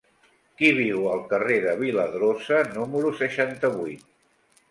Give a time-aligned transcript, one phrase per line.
[0.61, 4.09] Qui viu al carrer de Viladrosa número seixanta-vuit?